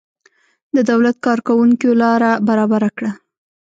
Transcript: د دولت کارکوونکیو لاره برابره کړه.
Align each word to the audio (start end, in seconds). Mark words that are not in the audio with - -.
د 0.75 0.77
دولت 0.89 1.15
کارکوونکیو 1.25 1.99
لاره 2.01 2.31
برابره 2.47 2.89
کړه. 2.97 3.11